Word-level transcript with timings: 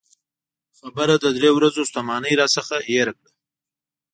خبرو 0.79 1.15
د 1.23 1.25
درې 1.37 1.49
ورځو 1.57 1.81
ستومانۍ 1.89 2.33
راڅخه 2.39 2.77
هېره 2.87 3.13
کړه. 3.19 3.31